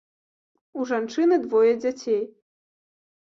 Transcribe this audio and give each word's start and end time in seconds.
У 0.79 0.85
жанчыны 0.91 1.35
двое 1.43 1.71
дзяцей. 1.83 2.19